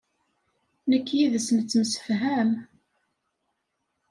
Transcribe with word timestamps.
Nekk 0.89 1.07
yid-s 1.17 1.47
nettemsefham. 1.51 2.51